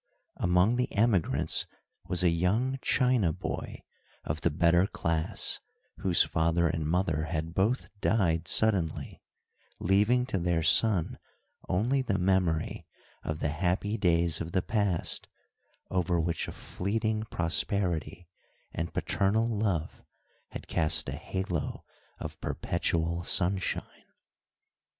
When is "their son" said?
10.39-11.19